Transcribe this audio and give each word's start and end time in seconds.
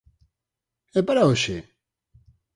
É 0.99 1.01
para 1.07 1.27
hoxe? 1.29 1.57